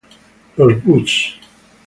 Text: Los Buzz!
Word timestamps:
Los 0.57 0.83
Buzz! 0.83 1.37